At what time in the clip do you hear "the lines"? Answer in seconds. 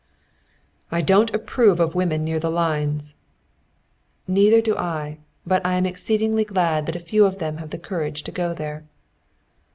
2.39-3.13